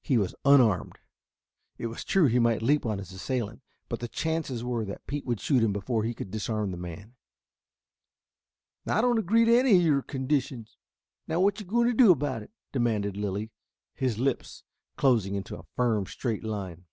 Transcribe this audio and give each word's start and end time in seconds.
He 0.00 0.16
was 0.16 0.32
unarmed. 0.44 1.00
It 1.76 1.86
was 1.88 2.04
true 2.04 2.26
he 2.26 2.38
might 2.38 2.62
leap 2.62 2.86
on 2.86 2.98
his 2.98 3.10
assailant, 3.10 3.62
but 3.88 3.98
the 3.98 4.06
chances 4.06 4.62
were 4.62 4.84
that 4.84 5.04
Pete 5.08 5.26
would 5.26 5.40
shoot 5.40 5.60
him 5.60 5.72
before 5.72 6.04
he 6.04 6.14
could 6.14 6.30
disarm 6.30 6.70
the 6.70 6.76
man. 6.76 7.16
"I 8.86 9.00
don't 9.00 9.18
agree 9.18 9.44
to 9.44 9.58
any 9.58 9.74
of 9.76 9.82
your 9.82 10.02
conditions. 10.02 10.76
Now 11.26 11.40
what 11.40 11.60
are 11.60 11.64
you 11.64 11.68
going 11.68 11.88
to 11.88 11.94
do 11.94 12.12
about 12.12 12.44
it?" 12.44 12.52
demanded 12.70 13.16
Lilly, 13.16 13.50
his 13.92 14.20
lips 14.20 14.62
closing 14.96 15.34
into 15.34 15.58
a 15.58 15.66
firm, 15.74 16.06
straight 16.06 16.44
line. 16.44 16.84